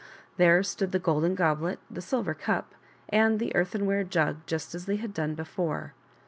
There 0.37 0.63
stood 0.63 0.93
the 0.93 0.97
golden 0.97 1.35
goblet, 1.35 1.77
the 1.87 2.01
silver 2.01 2.33
cup, 2.33 2.73
and 3.09 3.37
the 3.37 3.55
earthenware 3.55 4.03
jug 4.03 4.37
just 4.47 4.73
as 4.73 4.87
they 4.87 4.95
had 4.95 5.13
done 5.13 5.35
before. 5.35 5.93